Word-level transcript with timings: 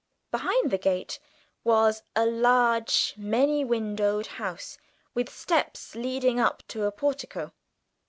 Behind 0.31 0.71
the 0.71 0.79
gate 0.79 1.19
was 1.63 2.01
a 2.15 2.25
large 2.25 3.13
many 3.17 3.63
windowed 3.63 4.25
house, 4.25 4.79
with 5.13 5.29
steps 5.29 5.93
leading 5.93 6.39
up 6.39 6.63
to 6.69 6.85
a 6.85 6.91
portico. 6.91 7.53